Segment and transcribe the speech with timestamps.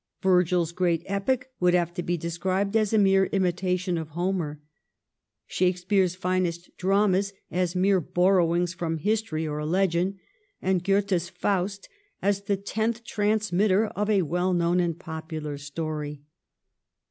[0.23, 4.59] Virgil's great epic would have to be described as a mere imitation of Homer,
[5.45, 10.17] Shakespeare's finest dramas as mere borrowings from history or legend,
[10.59, 11.87] and Goethe's' Faust'
[12.19, 16.23] as the tenth transmitter of a well known and popular story.